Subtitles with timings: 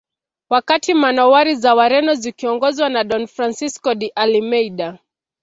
[0.49, 4.97] Wakati manowari za Wareno zikiongozwa na Don Francisco de Almeida